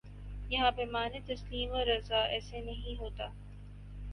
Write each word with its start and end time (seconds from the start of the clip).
یہاں 0.49 0.71
پیمان 0.71 1.11
تسلیم 1.25 1.71
و 1.71 1.83
رضا 1.85 2.21
ایسے 2.25 2.61
نہیں 2.61 2.99
ہوتا 2.99 3.27